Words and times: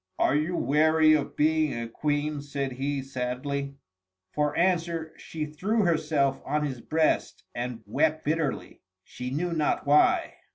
"Are 0.17 0.35
you 0.35 0.55
weary 0.57 1.13
of 1.13 1.35
being 1.35 1.79
a 1.79 1.87
Queen?" 1.87 2.41
said 2.41 2.71
he, 2.71 3.03
sadly. 3.03 3.75
For 4.31 4.57
answer 4.57 5.13
she 5.15 5.45
threw 5.45 5.83
herself 5.83 6.41
on 6.43 6.65
his 6.65 6.81
breast 6.81 7.43
and 7.53 7.83
wept 7.85 8.25
bitterly, 8.25 8.81
she 9.03 9.29
knew 9.29 9.53
not 9.53 9.85
why. 9.85 10.37